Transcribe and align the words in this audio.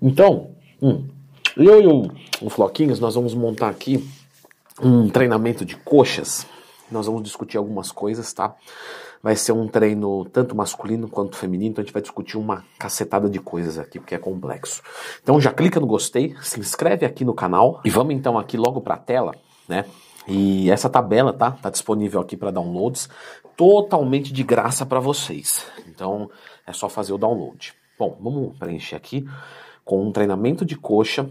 Então, 0.00 0.50
hum, 0.80 1.06
eu 1.56 1.80
e 1.80 1.86
o, 1.86 2.10
o 2.42 2.50
Floquinhos, 2.50 3.00
nós 3.00 3.14
vamos 3.14 3.34
montar 3.34 3.68
aqui 3.68 4.08
um 4.82 5.08
treinamento 5.08 5.64
de 5.64 5.76
coxas. 5.76 6.46
Nós 6.90 7.06
vamos 7.06 7.22
discutir 7.22 7.56
algumas 7.56 7.92
coisas, 7.92 8.32
tá? 8.32 8.54
Vai 9.22 9.36
ser 9.36 9.52
um 9.52 9.68
treino 9.68 10.24
tanto 10.26 10.56
masculino 10.56 11.08
quanto 11.08 11.36
feminino, 11.36 11.72
então 11.72 11.82
a 11.82 11.84
gente 11.84 11.92
vai 11.92 12.00
discutir 12.00 12.38
uma 12.38 12.64
cacetada 12.78 13.28
de 13.28 13.38
coisas 13.38 13.78
aqui, 13.78 13.98
porque 13.98 14.14
é 14.14 14.18
complexo. 14.18 14.82
Então 15.22 15.40
já 15.40 15.52
clica 15.52 15.78
no 15.78 15.86
gostei, 15.86 16.34
se 16.40 16.58
inscreve 16.58 17.04
aqui 17.04 17.24
no 17.24 17.34
canal 17.34 17.80
e 17.84 17.90
vamos 17.90 18.14
então 18.14 18.38
aqui 18.38 18.56
logo 18.56 18.80
para 18.80 18.94
a 18.94 18.98
tela, 18.98 19.34
né? 19.68 19.84
E 20.26 20.70
essa 20.70 20.88
tabela 20.88 21.32
tá, 21.32 21.50
tá 21.50 21.68
disponível 21.68 22.20
aqui 22.20 22.36
para 22.36 22.50
downloads, 22.50 23.08
totalmente 23.56 24.32
de 24.32 24.42
graça 24.42 24.86
para 24.86 25.00
vocês. 25.00 25.66
Então 25.86 26.30
é 26.66 26.72
só 26.72 26.88
fazer 26.88 27.12
o 27.12 27.18
download. 27.18 27.74
Bom, 27.98 28.16
vamos 28.20 28.56
preencher 28.56 28.96
aqui 28.96 29.26
com 29.84 30.06
um 30.06 30.12
treinamento 30.12 30.64
de 30.64 30.76
coxa 30.76 31.28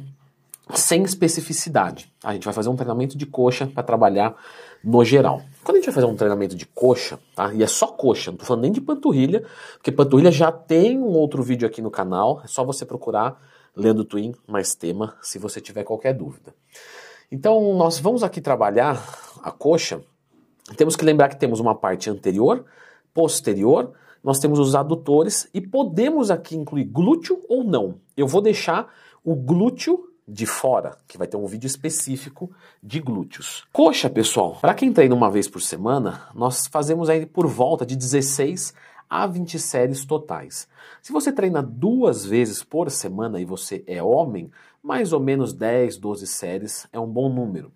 sem 0.73 1.03
especificidade. 1.03 2.11
A 2.23 2.33
gente 2.33 2.45
vai 2.45 2.53
fazer 2.53 2.69
um 2.69 2.75
treinamento 2.75 3.17
de 3.17 3.25
coxa 3.25 3.67
para 3.67 3.81
trabalhar 3.81 4.35
no 4.83 5.03
geral. 5.03 5.41
Quando 5.63 5.77
a 5.77 5.79
gente 5.79 5.87
vai 5.87 5.95
fazer 5.95 6.07
um 6.07 6.15
treinamento 6.15 6.55
de 6.55 6.65
coxa, 6.65 7.19
tá? 7.35 7.53
E 7.53 7.63
é 7.63 7.67
só 7.67 7.87
coxa, 7.87 8.31
não 8.31 8.37
tô 8.37 8.45
falando 8.45 8.63
nem 8.63 8.71
de 8.71 8.81
panturrilha, 8.81 9.43
porque 9.73 9.91
panturrilha 9.91 10.31
já 10.31 10.51
tem 10.51 10.99
um 10.99 11.07
outro 11.07 11.41
vídeo 11.41 11.67
aqui 11.67 11.81
no 11.81 11.91
canal, 11.91 12.41
é 12.43 12.47
só 12.47 12.63
você 12.63 12.85
procurar 12.85 13.41
Lendo 13.75 14.03
Twin 14.03 14.33
mais 14.47 14.75
tema, 14.75 15.15
se 15.21 15.39
você 15.39 15.59
tiver 15.59 15.83
qualquer 15.83 16.13
dúvida. 16.13 16.53
Então, 17.31 17.75
nós 17.75 17.99
vamos 17.99 18.23
aqui 18.23 18.41
trabalhar 18.41 19.03
a 19.43 19.51
coxa. 19.51 20.01
Temos 20.75 20.95
que 20.95 21.05
lembrar 21.05 21.29
que 21.29 21.37
temos 21.37 21.59
uma 21.59 21.75
parte 21.75 22.09
anterior, 22.09 22.65
posterior, 23.13 23.93
nós 24.23 24.39
temos 24.39 24.59
os 24.59 24.75
adutores 24.75 25.47
e 25.53 25.61
podemos 25.61 26.29
aqui 26.29 26.55
incluir 26.55 26.83
glúteo 26.85 27.41
ou 27.47 27.63
não. 27.63 27.95
Eu 28.19 28.27
vou 28.27 28.41
deixar 28.41 28.93
o 29.23 29.33
glúteo 29.33 30.09
de 30.27 30.45
fora, 30.45 30.97
que 31.07 31.17
vai 31.17 31.25
ter 31.25 31.37
um 31.37 31.45
vídeo 31.45 31.67
específico 31.67 32.51
de 32.83 32.99
glúteos. 32.99 33.65
Coxa, 33.71 34.09
pessoal, 34.09 34.57
para 34.59 34.73
quem 34.73 34.91
treina 34.91 35.15
uma 35.15 35.31
vez 35.31 35.47
por 35.47 35.61
semana, 35.61 36.27
nós 36.35 36.67
fazemos 36.67 37.09
aí 37.09 37.25
por 37.25 37.47
volta 37.47 37.85
de 37.85 37.95
16 37.95 38.73
a 39.09 39.25
20 39.25 39.57
séries 39.57 40.03
totais. 40.03 40.67
Se 41.01 41.13
você 41.13 41.31
treina 41.31 41.63
duas 41.63 42.25
vezes 42.25 42.61
por 42.61 42.91
semana 42.91 43.39
e 43.39 43.45
você 43.45 43.85
é 43.87 44.03
homem, 44.03 44.51
mais 44.83 45.13
ou 45.13 45.21
menos 45.21 45.53
10, 45.53 45.95
12 45.95 46.27
séries 46.27 46.87
é 46.91 46.99
um 46.99 47.07
bom 47.07 47.29
número. 47.29 47.71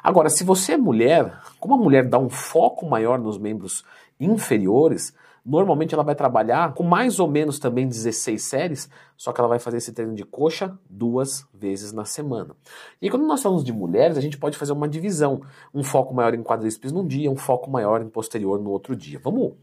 Agora, 0.00 0.30
se 0.30 0.44
você 0.44 0.74
é 0.74 0.76
mulher, 0.76 1.40
como 1.58 1.74
a 1.74 1.78
mulher 1.78 2.08
dá 2.08 2.20
um 2.20 2.30
foco 2.30 2.88
maior 2.88 3.18
nos 3.18 3.36
membros 3.36 3.84
inferiores, 4.20 5.12
Normalmente 5.44 5.94
ela 5.94 6.02
vai 6.02 6.14
trabalhar 6.14 6.74
com 6.74 6.82
mais 6.82 7.18
ou 7.18 7.28
menos 7.28 7.58
também 7.58 7.86
16 7.86 8.42
séries, 8.42 8.90
só 9.16 9.32
que 9.32 9.40
ela 9.40 9.48
vai 9.48 9.58
fazer 9.58 9.78
esse 9.78 9.92
treino 9.92 10.14
de 10.14 10.24
coxa 10.24 10.78
duas 10.88 11.46
vezes 11.52 11.92
na 11.92 12.04
semana. 12.04 12.54
E 13.00 13.10
quando 13.10 13.26
nós 13.26 13.42
falamos 13.42 13.64
de 13.64 13.72
mulheres, 13.72 14.16
a 14.16 14.20
gente 14.20 14.38
pode 14.38 14.58
fazer 14.58 14.72
uma 14.72 14.88
divisão, 14.88 15.42
um 15.74 15.82
foco 15.82 16.14
maior 16.14 16.34
em 16.34 16.42
quadríceps 16.42 16.92
num 16.92 17.06
dia, 17.06 17.30
um 17.30 17.36
foco 17.36 17.70
maior 17.70 18.02
em 18.02 18.08
posterior 18.08 18.60
no 18.60 18.70
outro 18.70 18.94
dia. 18.94 19.20
Vamos 19.22 19.54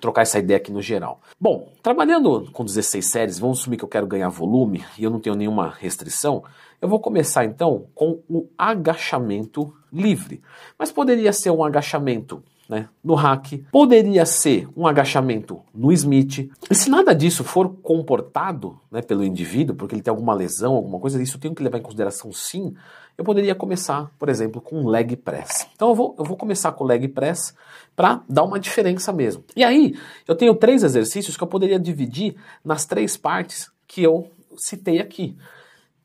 trocar 0.00 0.22
essa 0.22 0.38
ideia 0.38 0.56
aqui 0.56 0.72
no 0.72 0.80
geral. 0.80 1.20
Bom, 1.38 1.72
trabalhando 1.82 2.50
com 2.52 2.64
16 2.64 3.04
séries, 3.04 3.38
vamos 3.38 3.60
assumir 3.60 3.76
que 3.76 3.84
eu 3.84 3.88
quero 3.88 4.06
ganhar 4.06 4.28
volume 4.28 4.84
e 4.98 5.04
eu 5.04 5.10
não 5.10 5.20
tenho 5.20 5.36
nenhuma 5.36 5.68
restrição, 5.68 6.42
eu 6.80 6.88
vou 6.88 6.98
começar 6.98 7.44
então 7.44 7.86
com 7.94 8.22
o 8.28 8.48
agachamento 8.56 9.74
livre. 9.92 10.42
Mas 10.78 10.90
poderia 10.90 11.32
ser 11.32 11.50
um 11.50 11.62
agachamento 11.62 12.42
né, 12.70 12.88
no 13.02 13.14
hack, 13.14 13.64
poderia 13.72 14.24
ser 14.24 14.68
um 14.76 14.86
agachamento 14.86 15.60
no 15.74 15.92
Smith. 15.92 16.48
E 16.70 16.74
se 16.74 16.88
nada 16.88 17.12
disso 17.12 17.42
for 17.42 17.68
comportado 17.82 18.78
né, 18.88 19.02
pelo 19.02 19.24
indivíduo, 19.24 19.74
porque 19.74 19.96
ele 19.96 20.02
tem 20.02 20.10
alguma 20.12 20.32
lesão, 20.32 20.74
alguma 20.74 21.00
coisa, 21.00 21.20
isso 21.20 21.36
eu 21.36 21.40
tenho 21.40 21.54
que 21.54 21.64
levar 21.64 21.78
em 21.78 21.82
consideração 21.82 22.32
sim, 22.32 22.72
eu 23.18 23.24
poderia 23.24 23.56
começar, 23.56 24.08
por 24.16 24.28
exemplo, 24.28 24.62
com 24.62 24.82
um 24.82 24.86
leg 24.86 25.16
press. 25.16 25.68
Então 25.74 25.88
eu 25.88 25.94
vou, 25.96 26.14
eu 26.16 26.24
vou 26.24 26.36
começar 26.36 26.70
com 26.70 26.84
o 26.84 26.86
leg 26.86 27.08
press 27.08 27.52
para 27.96 28.22
dar 28.28 28.44
uma 28.44 28.60
diferença 28.60 29.12
mesmo. 29.12 29.42
E 29.56 29.64
aí, 29.64 29.98
eu 30.28 30.36
tenho 30.36 30.54
três 30.54 30.84
exercícios 30.84 31.36
que 31.36 31.42
eu 31.42 31.48
poderia 31.48 31.78
dividir 31.78 32.36
nas 32.64 32.86
três 32.86 33.16
partes 33.16 33.68
que 33.88 34.00
eu 34.00 34.30
citei 34.56 35.00
aqui. 35.00 35.36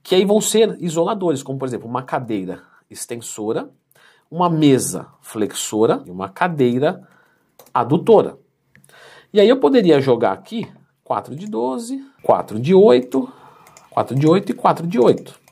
Que 0.02 0.16
aí 0.16 0.26
vão 0.26 0.42
ser 0.42 0.76
isoladores, 0.82 1.44
como 1.44 1.60
por 1.60 1.68
exemplo, 1.68 1.88
uma 1.88 2.02
cadeira 2.02 2.64
extensora, 2.90 3.70
uma 4.30 4.50
mesa 4.50 5.08
flexora 5.22 6.04
e 6.06 6.12
uma 6.12 6.30
cadeira 6.30 7.08
adutora. 7.74 8.38
E 9.34 9.40
aí 9.40 9.50
eu 9.50 9.60
poderia 9.60 10.00
jogar 10.00 10.32
aqui 10.32 10.68
4 11.04 11.36
de 11.36 11.48
12, 11.48 12.04
4 12.24 12.60
de 12.60 12.74
8, 12.74 13.30
4 13.90 14.16
de 14.16 14.28
8 14.28 14.52
e 14.52 14.56
4 14.56 14.88
de 14.88 15.00
8. 15.00 15.46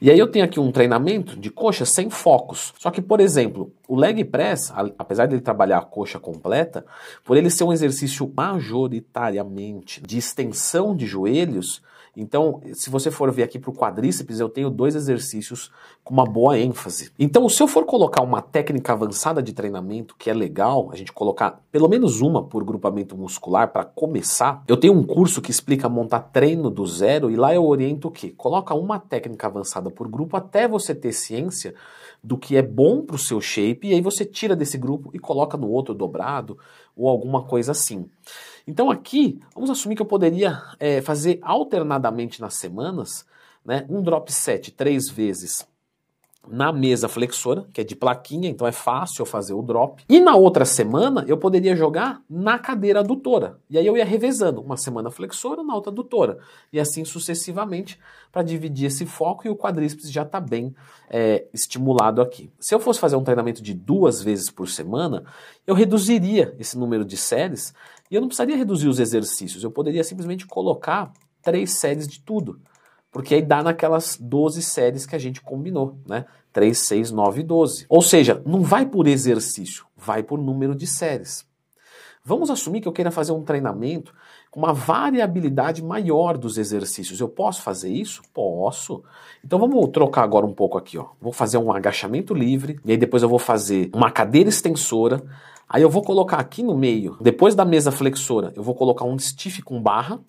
E 0.00 0.10
aí 0.10 0.18
eu 0.18 0.30
tenho 0.30 0.44
aqui 0.44 0.60
um 0.60 0.70
treinamento 0.70 1.38
de 1.38 1.50
coxa 1.50 1.86
sem 1.86 2.10
focos. 2.10 2.74
Só 2.78 2.90
que, 2.90 3.00
por 3.00 3.18
exemplo, 3.18 3.72
o 3.88 3.96
leg 3.96 4.22
press, 4.24 4.72
apesar 4.98 5.26
de 5.26 5.34
ele 5.34 5.40
trabalhar 5.40 5.78
a 5.78 5.84
coxa 5.84 6.18
completa, 6.18 6.84
por 7.24 7.36
ele 7.36 7.48
ser 7.48 7.64
um 7.64 7.72
exercício 7.72 8.30
majoritariamente 8.36 10.02
de 10.02 10.18
extensão 10.18 10.94
de 10.94 11.06
joelhos, 11.06 11.82
então, 12.16 12.62
se 12.72 12.88
você 12.88 13.10
for 13.10 13.30
ver 13.30 13.42
aqui 13.42 13.58
para 13.58 13.70
o 13.70 13.74
quadríceps, 13.74 14.40
eu 14.40 14.48
tenho 14.48 14.70
dois 14.70 14.94
exercícios 14.94 15.70
com 16.02 16.14
uma 16.14 16.24
boa 16.24 16.58
ênfase. 16.58 17.12
Então, 17.18 17.46
se 17.46 17.62
eu 17.62 17.68
for 17.68 17.84
colocar 17.84 18.22
uma 18.22 18.40
técnica 18.40 18.94
avançada 18.94 19.42
de 19.42 19.52
treinamento, 19.52 20.16
que 20.18 20.30
é 20.30 20.34
legal, 20.34 20.88
a 20.90 20.96
gente 20.96 21.12
colocar 21.12 21.60
pelo 21.70 21.88
menos 21.88 22.22
uma 22.22 22.42
por 22.42 22.64
grupamento 22.64 23.14
muscular 23.18 23.70
para 23.70 23.84
começar, 23.84 24.64
eu 24.66 24.78
tenho 24.78 24.94
um 24.94 25.04
curso 25.04 25.42
que 25.42 25.50
explica 25.50 25.90
montar 25.90 26.20
treino 26.20 26.70
do 26.70 26.86
zero 26.86 27.30
e 27.30 27.36
lá 27.36 27.54
eu 27.54 27.66
oriento 27.66 28.08
o 28.08 28.10
quê? 28.10 28.32
Coloca 28.34 28.74
uma 28.74 28.98
técnica 28.98 29.46
avançada 29.46 29.90
por 29.90 30.08
grupo 30.08 30.38
até 30.38 30.66
você 30.66 30.94
ter 30.94 31.12
ciência 31.12 31.74
do 32.24 32.38
que 32.38 32.56
é 32.56 32.62
bom 32.62 33.02
para 33.02 33.16
o 33.16 33.18
seu 33.18 33.40
shape 33.40 33.88
e 33.88 33.92
aí 33.92 34.00
você 34.00 34.24
tira 34.24 34.56
desse 34.56 34.78
grupo 34.78 35.10
e 35.12 35.18
coloca 35.18 35.56
no 35.56 35.68
outro 35.68 35.94
dobrado 35.94 36.58
ou 36.96 37.08
alguma 37.08 37.42
coisa 37.42 37.72
assim. 37.72 38.08
Então 38.66 38.90
aqui, 38.90 39.40
vamos 39.54 39.70
assumir 39.70 39.94
que 39.94 40.02
eu 40.02 40.06
poderia 40.06 40.62
é, 40.80 41.00
fazer 41.00 41.38
alternadamente 41.42 42.40
nas 42.40 42.54
semanas, 42.54 43.24
né, 43.64 43.86
um 43.88 44.02
drop 44.02 44.32
set 44.32 44.72
três 44.72 45.08
vezes 45.08 45.66
na 46.48 46.72
mesa 46.72 47.08
flexora, 47.08 47.66
que 47.72 47.80
é 47.80 47.84
de 47.84 47.96
plaquinha, 47.96 48.48
então 48.48 48.66
é 48.66 48.72
fácil 48.72 49.24
fazer 49.24 49.54
o 49.54 49.62
drop. 49.62 50.02
E 50.08 50.20
na 50.20 50.36
outra 50.36 50.64
semana 50.64 51.24
eu 51.26 51.36
poderia 51.36 51.74
jogar 51.74 52.22
na 52.28 52.58
cadeira 52.58 53.00
adutora. 53.00 53.58
E 53.68 53.78
aí 53.78 53.86
eu 53.86 53.96
ia 53.96 54.04
revezando, 54.04 54.60
uma 54.60 54.76
semana 54.76 55.10
flexora, 55.10 55.62
na 55.62 55.74
outra 55.74 55.90
adutora. 55.90 56.38
E 56.72 56.80
assim 56.80 57.04
sucessivamente, 57.04 57.98
para 58.30 58.42
dividir 58.42 58.86
esse 58.86 59.06
foco 59.06 59.46
e 59.46 59.50
o 59.50 59.56
quadríceps 59.56 60.10
já 60.10 60.22
está 60.22 60.40
bem 60.40 60.74
é, 61.08 61.46
estimulado 61.52 62.20
aqui. 62.20 62.50
Se 62.60 62.74
eu 62.74 62.80
fosse 62.80 63.00
fazer 63.00 63.16
um 63.16 63.24
treinamento 63.24 63.62
de 63.62 63.74
duas 63.74 64.22
vezes 64.22 64.50
por 64.50 64.68
semana, 64.68 65.24
eu 65.66 65.74
reduziria 65.74 66.54
esse 66.58 66.78
número 66.78 67.04
de 67.04 67.16
séries 67.16 67.74
e 68.10 68.14
eu 68.14 68.20
não 68.20 68.28
precisaria 68.28 68.56
reduzir 68.56 68.88
os 68.88 69.00
exercícios, 69.00 69.64
eu 69.64 69.70
poderia 69.70 70.04
simplesmente 70.04 70.46
colocar 70.46 71.12
três 71.42 71.78
séries 71.78 72.06
de 72.06 72.20
tudo. 72.20 72.60
Porque 73.16 73.34
aí 73.34 73.40
dá 73.40 73.62
naquelas 73.62 74.18
12 74.20 74.60
séries 74.60 75.06
que 75.06 75.16
a 75.16 75.18
gente 75.18 75.40
combinou, 75.40 75.96
né? 76.06 76.26
3, 76.52 76.78
6, 76.78 77.10
9 77.12 77.40
e 77.40 77.44
12. 77.44 77.86
Ou 77.88 78.02
seja, 78.02 78.42
não 78.44 78.60
vai 78.60 78.84
por 78.84 79.06
exercício, 79.06 79.86
vai 79.96 80.22
por 80.22 80.38
número 80.38 80.74
de 80.74 80.86
séries. 80.86 81.46
Vamos 82.22 82.50
assumir 82.50 82.82
que 82.82 82.88
eu 82.88 82.92
queira 82.92 83.10
fazer 83.10 83.32
um 83.32 83.42
treinamento 83.42 84.12
com 84.50 84.60
uma 84.60 84.74
variabilidade 84.74 85.82
maior 85.82 86.36
dos 86.36 86.58
exercícios. 86.58 87.18
Eu 87.18 87.28
posso 87.30 87.62
fazer 87.62 87.88
isso? 87.88 88.20
Posso. 88.34 89.02
Então 89.42 89.58
vamos 89.58 89.88
trocar 89.88 90.22
agora 90.22 90.44
um 90.44 90.52
pouco 90.52 90.76
aqui, 90.76 90.98
ó. 90.98 91.06
Vou 91.18 91.32
fazer 91.32 91.56
um 91.56 91.72
agachamento 91.72 92.34
livre, 92.34 92.78
e 92.84 92.90
aí 92.90 92.98
depois 92.98 93.22
eu 93.22 93.30
vou 93.30 93.38
fazer 93.38 93.88
uma 93.94 94.10
cadeira 94.10 94.50
extensora. 94.50 95.22
Aí 95.66 95.80
eu 95.80 95.88
vou 95.88 96.02
colocar 96.02 96.36
aqui 96.36 96.62
no 96.62 96.76
meio, 96.76 97.16
depois 97.18 97.54
da 97.54 97.64
mesa 97.64 97.90
flexora, 97.90 98.52
eu 98.54 98.62
vou 98.62 98.74
colocar 98.74 99.06
um 99.06 99.18
stiff 99.18 99.62
com 99.62 99.80
barra, 99.80 100.20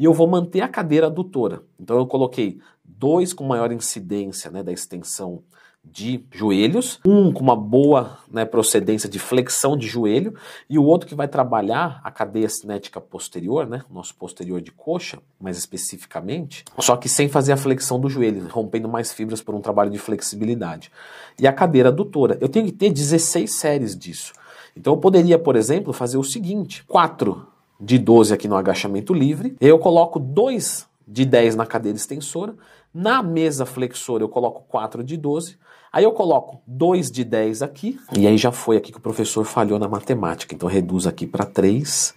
e 0.00 0.04
eu 0.06 0.14
vou 0.14 0.26
manter 0.26 0.62
a 0.62 0.68
cadeira 0.68 1.08
adutora. 1.08 1.62
Então 1.78 1.98
eu 1.98 2.06
coloquei 2.06 2.58
dois 2.82 3.34
com 3.34 3.44
maior 3.44 3.70
incidência 3.70 4.50
né, 4.50 4.62
da 4.62 4.72
extensão 4.72 5.42
de 5.84 6.24
joelhos, 6.30 6.98
um 7.06 7.30
com 7.30 7.42
uma 7.42 7.56
boa 7.56 8.18
né, 8.30 8.46
procedência 8.46 9.10
de 9.10 9.18
flexão 9.18 9.76
de 9.76 9.86
joelho 9.86 10.34
e 10.70 10.78
o 10.78 10.84
outro 10.84 11.06
que 11.06 11.14
vai 11.14 11.28
trabalhar 11.28 12.00
a 12.02 12.10
cadeia 12.10 12.48
cinética 12.48 12.98
posterior, 12.98 13.66
né, 13.66 13.82
nosso 13.90 14.14
posterior 14.14 14.62
de 14.62 14.72
coxa, 14.72 15.18
mais 15.38 15.58
especificamente, 15.58 16.64
só 16.78 16.96
que 16.96 17.08
sem 17.08 17.28
fazer 17.28 17.52
a 17.52 17.56
flexão 17.58 18.00
do 18.00 18.08
joelho, 18.08 18.48
rompendo 18.48 18.88
mais 18.88 19.12
fibras 19.12 19.42
por 19.42 19.54
um 19.54 19.60
trabalho 19.60 19.90
de 19.90 19.98
flexibilidade. 19.98 20.90
E 21.38 21.46
a 21.46 21.52
cadeira 21.52 21.90
adutora, 21.90 22.38
eu 22.40 22.48
tenho 22.48 22.64
que 22.66 22.72
ter 22.72 22.90
16 22.90 23.54
séries 23.54 23.94
disso. 23.94 24.32
Então 24.74 24.94
eu 24.94 24.98
poderia, 24.98 25.38
por 25.38 25.56
exemplo, 25.56 25.92
fazer 25.92 26.16
o 26.16 26.24
seguinte: 26.24 26.84
quatro 26.86 27.49
de 27.80 27.98
12 27.98 28.34
aqui 28.34 28.46
no 28.46 28.56
agachamento 28.56 29.14
livre. 29.14 29.56
Eu 29.60 29.78
coloco 29.78 30.18
2 30.18 30.86
de 31.06 31.24
10 31.24 31.56
na 31.56 31.66
cadeira 31.66 31.96
extensora. 31.96 32.54
Na 32.92 33.22
mesa 33.22 33.64
flexora 33.64 34.22
eu 34.22 34.28
coloco 34.28 34.64
4 34.68 35.02
de 35.02 35.16
12. 35.16 35.56
Aí 35.92 36.04
eu 36.04 36.12
coloco 36.12 36.60
2 36.66 37.10
de 37.10 37.24
10 37.24 37.62
aqui. 37.62 37.98
E 38.16 38.26
aí 38.26 38.36
já 38.36 38.52
foi 38.52 38.76
aqui 38.76 38.92
que 38.92 38.98
o 38.98 39.02
professor 39.02 39.44
falhou 39.44 39.78
na 39.78 39.88
matemática. 39.88 40.54
Então 40.54 40.68
reduz 40.68 41.06
aqui 41.06 41.26
para 41.26 41.44
3 41.44 42.14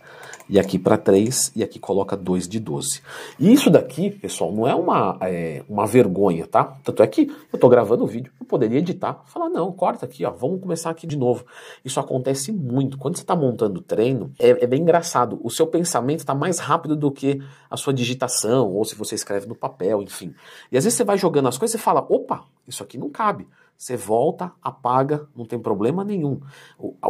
e 0.50 0.60
aqui 0.60 0.78
para 0.78 0.98
3, 0.98 1.51
e 1.56 1.63
aqui 1.63 1.80
coloca 1.80 2.16
2 2.16 2.48
de 2.48 2.60
12. 2.60 3.01
E 3.40 3.51
isso 3.51 3.69
daqui, 3.69 4.10
pessoal, 4.10 4.51
não 4.51 4.68
é 4.68 4.75
uma, 4.75 5.18
é, 5.22 5.63
uma 5.68 5.86
vergonha, 5.86 6.48
tá? 6.48 6.75
Tanto 6.84 7.01
é 7.01 7.07
que 7.07 7.31
eu 7.51 7.60
tô 7.60 7.69
gravando 7.69 8.04
o 8.04 8.07
vídeo, 8.07 8.31
eu 8.40 8.45
poderia 8.45 8.80
editar, 8.80 9.22
falar, 9.25 9.50
não, 9.50 9.72
corta 9.72 10.06
aqui, 10.06 10.25
ó, 10.25 10.31
vamos 10.31 10.62
começar 10.62 10.90
aqui 10.90 11.07
de 11.07 11.18
novo. 11.18 11.45
Isso 11.84 12.00
acontece 12.00 12.51
muito. 12.51 12.98
Quando 12.98 13.18
você 13.18 13.24
tá 13.24 13.36
montando 13.36 13.81
treino, 13.81 14.31
é, 14.40 14.50
é 14.63 14.68
bem 14.68 14.81
engraçado. 14.81 15.40
O 15.44 15.50
seu 15.50 15.68
pensamento 15.68 16.25
tá 16.25 16.36
mais 16.36 16.60
rápido 16.60 16.96
do 16.96 17.12
que 17.12 17.42
a 17.69 17.78
sua 17.78 17.94
digitação, 17.94 18.72
ou 18.72 18.84
se 18.86 18.96
você 18.96 19.16
escreve 19.16 19.48
no 19.48 19.56
papel, 19.56 20.01
enfim. 20.01 20.34
E 20.72 20.78
às 20.78 20.84
vezes 20.84 20.98
você 20.98 21.04
vai 21.04 21.18
jogando 21.18 21.48
as 21.48 21.57
coisas 21.57 21.80
e 21.80 21.84
fala, 21.84 22.06
opa, 22.10 22.44
isso 22.68 22.84
aqui 22.84 22.98
não 22.98 23.10
cabe. 23.10 23.48
Você 23.78 23.98
volta, 23.98 24.52
apaga, 24.62 25.28
não 25.36 25.46
tem 25.46 25.60
problema 25.60 26.04
nenhum. 26.04 26.40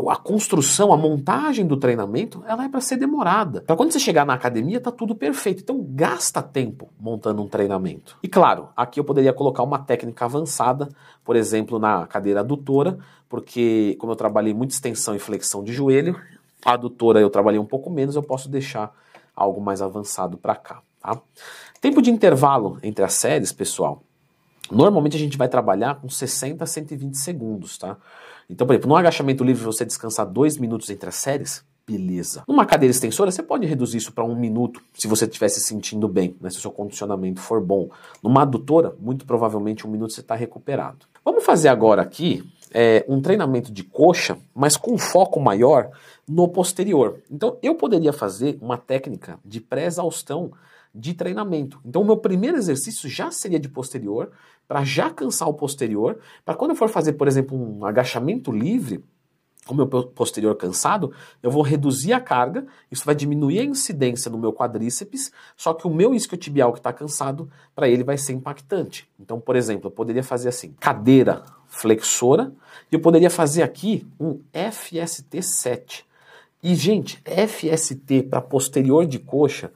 A, 0.09 0.15
construção, 0.15 0.91
a 0.91 0.97
montagem 0.97 1.67
do 1.67 1.77
treinamento, 1.77 2.43
ela 2.47 2.65
é 2.65 2.69
para 2.69 2.81
ser 2.81 2.97
demorada. 2.97 3.61
Para 3.61 3.75
quando 3.75 3.91
você 3.91 3.99
chegar 3.99 4.25
na 4.25 4.33
academia, 4.33 4.81
tá 4.81 4.91
tudo 4.91 5.13
perfeito. 5.13 5.61
Então 5.61 5.85
gasta 5.89 6.41
tempo 6.41 6.89
montando 6.99 7.43
um 7.43 7.47
treinamento. 7.47 8.17
E 8.23 8.27
claro, 8.27 8.69
aqui 8.75 8.99
eu 8.99 9.03
poderia 9.03 9.31
colocar 9.31 9.61
uma 9.61 9.77
técnica 9.77 10.25
avançada, 10.25 10.89
por 11.23 11.35
exemplo, 11.35 11.77
na 11.77 12.07
cadeira 12.07 12.39
adutora, 12.39 12.97
porque 13.29 13.95
como 13.99 14.11
eu 14.11 14.15
trabalhei 14.15 14.53
muito 14.53 14.71
extensão 14.71 15.15
e 15.15 15.19
flexão 15.19 15.63
de 15.63 15.73
joelho, 15.73 16.19
a 16.65 16.73
adutora 16.73 17.19
eu 17.19 17.29
trabalhei 17.29 17.59
um 17.59 17.65
pouco 17.65 17.89
menos, 17.89 18.15
eu 18.15 18.23
posso 18.23 18.49
deixar 18.49 18.91
algo 19.35 19.61
mais 19.61 19.81
avançado 19.81 20.37
para 20.37 20.55
cá, 20.55 20.81
tá? 20.99 21.19
Tempo 21.81 22.01
de 22.01 22.09
intervalo 22.09 22.77
entre 22.81 23.03
as 23.03 23.13
séries, 23.13 23.51
pessoal, 23.51 24.01
Normalmente 24.71 25.15
a 25.15 25.19
gente 25.19 25.37
vai 25.37 25.47
trabalhar 25.47 25.95
com 25.95 26.09
60 26.09 26.63
a 26.63 26.67
120 26.67 27.15
segundos, 27.15 27.77
tá? 27.77 27.97
Então, 28.49 28.65
por 28.65 28.73
exemplo, 28.73 28.89
no 28.89 28.95
agachamento 28.95 29.43
livre 29.43 29.63
você 29.63 29.85
descansar 29.85 30.25
dois 30.25 30.57
minutos 30.57 30.89
entre 30.89 31.09
as 31.09 31.15
séries, 31.15 31.63
beleza. 31.87 32.43
Numa 32.47 32.65
cadeira 32.65 32.91
extensora, 32.91 33.31
você 33.31 33.43
pode 33.43 33.65
reduzir 33.65 33.97
isso 33.97 34.11
para 34.11 34.23
um 34.23 34.35
minuto, 34.35 34.81
se 34.93 35.07
você 35.07 35.25
estiver 35.25 35.49
se 35.49 35.59
sentindo 35.59 36.07
bem, 36.07 36.35
né, 36.39 36.49
se 36.49 36.57
o 36.57 36.61
seu 36.61 36.71
condicionamento 36.71 37.39
for 37.39 37.61
bom. 37.61 37.89
Numa 38.21 38.41
adutora, 38.43 38.95
muito 38.99 39.25
provavelmente 39.25 39.85
um 39.85 39.89
minuto 39.91 40.13
você 40.13 40.21
está 40.21 40.35
recuperado. 40.35 41.05
Vamos 41.23 41.43
fazer 41.43 41.69
agora 41.69 42.01
aqui 42.01 42.43
é, 42.73 43.05
um 43.07 43.21
treinamento 43.21 43.71
de 43.71 43.83
coxa, 43.83 44.37
mas 44.53 44.75
com 44.75 44.97
foco 44.97 45.39
maior 45.39 45.91
no 46.27 46.47
posterior. 46.47 47.19
Então, 47.29 47.57
eu 47.61 47.75
poderia 47.75 48.11
fazer 48.11 48.57
uma 48.61 48.77
técnica 48.77 49.39
de 49.45 49.59
pré-exaustão 49.59 50.51
de 50.93 51.13
treinamento. 51.13 51.79
Então, 51.83 52.01
o 52.01 52.05
meu 52.05 52.17
primeiro 52.17 52.57
exercício 52.57 53.09
já 53.09 53.31
seria 53.31 53.59
de 53.59 53.67
posterior, 53.67 54.31
para 54.67 54.83
já 54.83 55.09
cansar 55.09 55.47
o 55.49 55.53
posterior, 55.53 56.19
para 56.45 56.55
quando 56.55 56.71
eu 56.71 56.77
for 56.77 56.87
fazer, 56.87 57.13
por 57.13 57.27
exemplo, 57.27 57.57
um 57.57 57.85
agachamento 57.85 58.51
livre, 58.51 59.03
o 59.67 59.73
meu 59.73 59.87
posterior 59.87 60.55
cansado, 60.55 61.13
eu 61.41 61.49
vou 61.49 61.61
reduzir 61.61 62.11
a 62.11 62.19
carga, 62.19 62.65
isso 62.91 63.05
vai 63.05 63.15
diminuir 63.15 63.59
a 63.59 63.63
incidência 63.63 64.29
no 64.29 64.37
meu 64.37 64.51
quadríceps, 64.51 65.31
só 65.55 65.73
que 65.73 65.87
o 65.87 65.89
meu 65.89 66.13
isquiotibial 66.13 66.73
que 66.73 66.79
está 66.79 66.91
cansado, 66.91 67.49
para 67.73 67.87
ele 67.87 68.03
vai 68.03 68.17
ser 68.17 68.33
impactante. 68.33 69.07
Então, 69.19 69.39
por 69.39 69.55
exemplo, 69.55 69.87
eu 69.87 69.91
poderia 69.91 70.23
fazer 70.23 70.49
assim, 70.49 70.73
cadeira 70.79 71.43
flexora, 71.67 72.53
e 72.91 72.95
eu 72.95 72.99
poderia 72.99 73.29
fazer 73.29 73.63
aqui 73.63 74.05
um 74.19 74.41
FST 74.53 75.41
7. 75.41 76.05
E, 76.61 76.75
gente, 76.75 77.21
FST 77.25 78.23
para 78.23 78.41
posterior 78.41 79.05
de 79.05 79.19
coxa, 79.19 79.71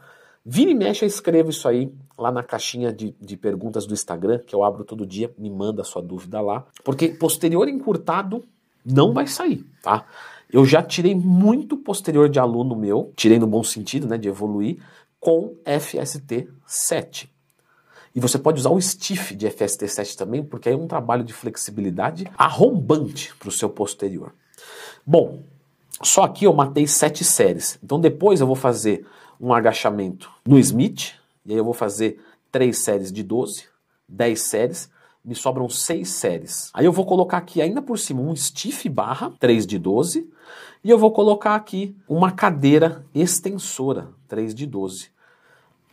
Vira 0.49 0.71
e 0.71 0.73
mexe, 0.73 1.03
eu 1.03 1.07
escrevo 1.07 1.49
isso 1.49 1.67
aí 1.67 1.91
lá 2.17 2.31
na 2.31 2.41
caixinha 2.41 2.94
de, 2.94 3.13
de 3.19 3.35
perguntas 3.35 3.85
do 3.85 3.94
Instagram, 3.94 4.39
que 4.39 4.55
eu 4.55 4.63
abro 4.63 4.85
todo 4.85 5.05
dia, 5.05 5.29
me 5.38 5.49
manda 5.49 5.81
a 5.81 5.85
sua 5.85 6.01
dúvida 6.01 6.39
lá. 6.39 6.65
Porque 6.85 7.09
posterior 7.09 7.67
encurtado 7.67 8.45
não 8.85 9.13
vai 9.13 9.27
sair, 9.27 9.65
tá? 9.83 10.05
Eu 10.49 10.65
já 10.65 10.81
tirei 10.81 11.13
muito 11.13 11.75
posterior 11.75 12.29
de 12.29 12.39
aluno 12.39 12.77
meu, 12.77 13.11
tirei 13.13 13.38
no 13.38 13.45
bom 13.45 13.61
sentido, 13.61 14.07
né, 14.07 14.17
de 14.17 14.29
evoluir, 14.29 14.81
com 15.19 15.53
FST 15.65 16.47
7. 16.65 17.29
E 18.15 18.19
você 18.21 18.39
pode 18.39 18.61
usar 18.61 18.69
o 18.69 18.79
stiff 18.79 19.35
de 19.35 19.50
FST 19.50 19.85
7 19.85 20.15
também, 20.15 20.41
porque 20.41 20.69
aí 20.69 20.75
é 20.75 20.77
um 20.77 20.88
trabalho 20.88 21.25
de 21.25 21.33
flexibilidade 21.33 22.25
arrombante 22.38 23.35
para 23.35 23.50
o 23.50 23.51
seu 23.51 23.69
posterior. 23.69 24.33
Bom, 25.05 25.43
só 26.01 26.23
aqui 26.23 26.45
eu 26.45 26.53
matei 26.53 26.88
sete 26.88 27.25
séries. 27.25 27.77
Então 27.83 28.00
depois 28.00 28.39
eu 28.39 28.47
vou 28.47 28.55
fazer 28.55 29.05
um 29.39 29.54
agachamento 29.54 30.31
no 30.45 30.57
Smith, 30.60 31.13
e 31.45 31.51
aí 31.51 31.57
eu 31.57 31.66
vou 31.66 31.74
fazer 31.74 32.19
três 32.51 32.80
séries 32.80 33.12
de 33.12 33.24
12, 33.24 33.66
10 34.07 34.42
séries, 34.42 34.89
me 35.24 35.36
sobram 35.36 35.68
seis 35.68 36.10
séries. 36.10 36.72
Aí 36.74 36.86
eu 36.86 36.92
vou 36.94 37.06
colocar 37.06 37.38
aqui 37.38 37.62
ainda 37.62 37.81
por 37.81 38.00
cima 38.00 38.22
um 38.22 38.34
stiff 38.34 38.88
barra, 38.88 39.34
3 39.39 39.68
de 39.68 39.78
12, 39.78 40.30
e 40.84 40.89
eu 40.89 40.98
vou 40.98 41.12
colocar 41.12 41.54
aqui 41.56 41.94
uma 42.07 42.31
cadeira 42.31 43.06
extensora, 43.13 44.10
3 44.30 44.56
de 44.56 44.66
12. 44.66 45.10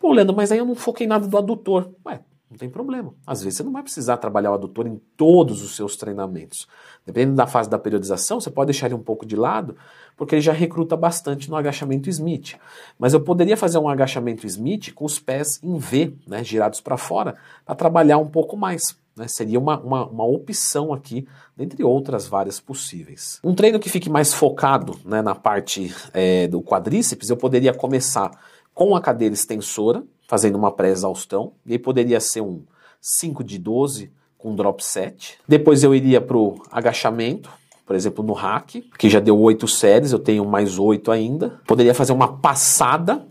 Pô, 0.00 0.12
Leandro, 0.12 0.37
mas 0.37 0.52
aí 0.52 0.58
eu 0.58 0.64
não 0.64 0.76
foquei 0.76 1.06
nada 1.06 1.26
do 1.26 1.37
adutor. 1.37 1.91
Ué, 2.06 2.20
não 2.54 2.58
tem 2.58 2.70
problema. 2.70 3.12
Às 3.26 3.42
vezes 3.42 3.58
você 3.58 3.62
não 3.64 3.72
vai 3.72 3.82
precisar 3.82 4.16
trabalhar 4.16 4.52
o 4.52 4.54
adutor 4.54 4.86
em 4.86 5.00
todos 5.16 5.60
os 5.62 5.74
seus 5.74 5.96
treinamentos. 5.96 6.66
Dependendo 7.04 7.36
da 7.36 7.46
fase 7.46 7.68
da 7.68 7.78
periodização, 7.78 8.40
você 8.40 8.50
pode 8.50 8.68
deixar 8.68 8.86
ele 8.86 8.94
um 8.94 9.02
pouco 9.02 9.26
de 9.26 9.36
lado, 9.36 9.76
porque 10.16 10.36
ele 10.36 10.42
já 10.42 10.52
recruta 10.52 10.96
bastante 10.96 11.50
no 11.50 11.56
agachamento 11.56 12.08
Smith. 12.08 12.54
Mas 12.98 13.12
eu 13.12 13.20
poderia 13.20 13.56
fazer 13.56 13.78
um 13.78 13.88
agachamento 13.88 14.46
Smith 14.46 14.92
com 14.94 15.04
os 15.04 15.18
pés 15.18 15.60
em 15.62 15.76
V, 15.76 16.16
né, 16.26 16.42
girados 16.44 16.80
para 16.80 16.96
fora, 16.96 17.34
para 17.66 17.74
trabalhar 17.74 18.18
um 18.18 18.28
pouco 18.28 18.56
mais. 18.56 18.96
Né? 19.16 19.26
Seria 19.28 19.58
uma, 19.58 19.78
uma, 19.80 20.06
uma, 20.06 20.24
opção 20.24 20.92
aqui, 20.92 21.26
dentre 21.56 21.82
outras 21.82 22.26
várias 22.26 22.60
possíveis. 22.60 23.40
Um 23.42 23.54
treino 23.54 23.80
que 23.80 23.90
fique 23.90 24.08
mais 24.08 24.32
focado 24.32 24.98
né, 25.04 25.20
na 25.20 25.34
parte 25.34 25.94
é, 26.12 26.46
do 26.46 26.62
quadríceps, 26.62 27.30
eu 27.30 27.36
poderia 27.36 27.74
começar 27.74 28.30
com 28.72 28.96
a 28.96 29.00
cadeira 29.00 29.34
extensora, 29.34 30.04
fazendo 30.26 30.56
uma 30.56 30.72
pré-exaustão, 30.72 31.52
e 31.66 31.72
aí 31.72 31.78
poderia 31.78 32.20
ser 32.20 32.40
um 32.40 32.62
5 33.00 33.44
de 33.44 33.58
12 33.58 34.10
com 34.38 34.54
drop 34.54 34.84
set. 34.84 35.38
Depois 35.46 35.82
eu 35.82 35.94
iria 35.94 36.20
para 36.20 36.36
o 36.36 36.62
agachamento, 36.70 37.50
por 37.86 37.94
exemplo, 37.94 38.24
no 38.24 38.32
hack, 38.32 38.76
que 38.98 39.10
já 39.10 39.20
deu 39.20 39.38
8 39.38 39.68
séries, 39.68 40.12
eu 40.12 40.18
tenho 40.18 40.44
mais 40.44 40.78
8 40.78 41.10
ainda. 41.10 41.60
Poderia 41.66 41.94
fazer 41.94 42.12
uma 42.12 42.38
passada 42.38 43.26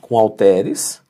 com 0.00 0.18
halteres. 0.18 1.00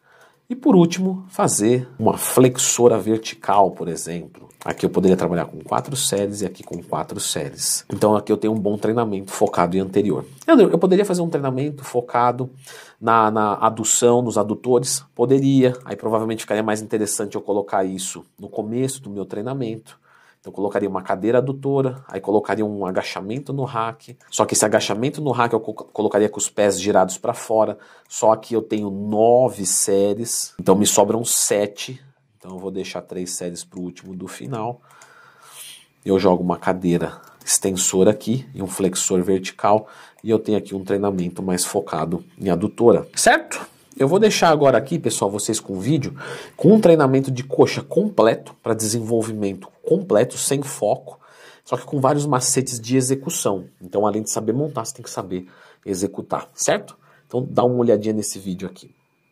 E 0.49 0.55
por 0.55 0.77
último, 0.77 1.25
fazer 1.29 1.89
uma 1.99 2.19
flexora 2.19 2.99
vertical, 2.99 3.71
por 3.71 3.89
exemplo. 3.89 4.49
Aqui 4.65 4.87
eu 4.87 4.91
poderia 4.91 5.17
trabalhar 5.17 5.45
com 5.45 5.59
quatro 5.59 5.95
séries 5.95 6.41
e 6.41 6.47
aqui 6.47 6.63
com 6.63 6.83
quatro 6.83 7.21
séries. 7.21 7.85
Então 7.93 8.17
aqui 8.17 8.33
eu 8.33 8.37
tenho 8.37 8.53
um 8.53 8.59
bom 8.59 8.79
treinamento 8.79 9.31
focado 9.31 9.77
em 9.77 9.81
anterior. 9.81 10.25
Eu 10.47 10.79
poderia 10.79 11.05
fazer 11.05 11.21
um 11.21 11.29
treinamento 11.29 11.85
focado 11.85 12.51
na, 12.99 13.31
na 13.31 13.55
adução, 13.55 14.23
nos 14.23 14.39
adutores? 14.39 15.05
Poderia. 15.15 15.77
Aí 15.85 15.97
provavelmente 15.97 16.41
ficaria 16.41 16.63
mais 16.63 16.81
interessante 16.81 17.35
eu 17.35 17.43
colocar 17.43 17.85
isso 17.85 18.25
no 18.39 18.49
começo 18.49 19.03
do 19.03 19.11
meu 19.11 19.27
treinamento. 19.27 19.99
Então 20.45 20.53
colocaria 20.53 20.89
uma 20.89 21.01
cadeira 21.01 21.39
adutora, 21.39 22.05
aí 22.07 22.21
colocaria 22.21 22.67
um 22.67 22.85
agachamento 22.85 23.51
no 23.51 23.65
rack. 23.65 24.15
Só 24.31 24.45
que 24.45 24.53
esse 24.53 24.65
agachamento 24.65 25.23
no 25.23 25.31
rack 25.31 25.55
eu 25.55 25.61
colocaria 25.61 26.29
com 26.29 26.37
os 26.37 26.51
pés 26.51 26.79
girados 26.79 27.17
para 27.17 27.33
fora. 27.33 27.79
Só 28.07 28.33
aqui 28.33 28.53
eu 28.53 28.61
tenho 28.61 28.91
nove 28.91 29.65
séries, 29.65 30.53
então 30.61 30.75
me 30.75 30.87
sobram 30.87 31.25
sete 31.25 31.99
então 32.45 32.57
eu 32.57 32.59
vou 32.59 32.71
deixar 32.71 33.01
três 33.01 33.31
séries 33.31 33.65
para 33.65 33.81
o 33.81 33.83
último 33.83 34.15
do 34.15 34.29
final. 34.29 34.83
Eu 36.05 36.19
jogo 36.19 36.43
uma 36.43 36.59
cadeira 36.59 37.19
extensora 37.43 38.11
aqui 38.11 38.47
e 38.55 38.63
um 38.63 38.67
flexor 38.67 39.23
vertical 39.23 39.89
e 40.23 40.29
eu 40.29 40.39
tenho 40.39 40.59
aqui 40.59 40.75
um 40.75 40.85
treinamento 40.85 41.43
mais 41.43 41.65
focado 41.65 42.23
em 42.39 42.51
adutora, 42.51 43.09
certo? 43.15 43.67
Eu 43.97 44.09
vou 44.09 44.19
deixar 44.19 44.49
agora 44.49 44.77
aqui, 44.77 44.99
pessoal, 44.99 45.31
vocês 45.31 45.61
com 45.61 45.75
o 45.75 45.81
vídeo, 45.81 46.17
com 46.57 46.73
um 46.73 46.81
treinamento 46.81 47.31
de 47.31 47.45
coxa 47.45 47.81
completo, 47.81 48.53
para 48.61 48.75
desenvolvimento 48.75 49.69
completo, 49.85 50.37
sem 50.37 50.63
foco, 50.63 51.21
só 51.65 51.77
que 51.77 51.85
com 51.85 52.01
vários 52.01 52.27
macetes 52.27 52.81
de 52.81 52.97
execução. 52.97 53.67
Então, 53.81 54.05
além 54.05 54.23
de 54.23 54.31
saber 54.31 54.53
montar, 54.53 54.85
você 54.85 54.95
tem 54.95 55.05
que 55.05 55.11
saber 55.11 55.47
executar, 55.87 56.49
certo? 56.55 56.97
Então, 57.27 57.47
dá 57.49 57.63
uma 57.65 57.77
olhadinha 57.77 58.13
nesse 58.13 58.39
vídeo 58.39 58.69
aqui. 58.69 58.95